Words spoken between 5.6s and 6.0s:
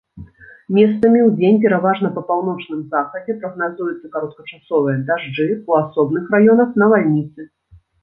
у